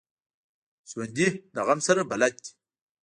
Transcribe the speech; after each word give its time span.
ژوندي 0.89 1.27
له 1.55 1.61
غم 1.67 1.79
سره 1.87 2.01
بلد 2.11 2.33
دي 2.43 2.51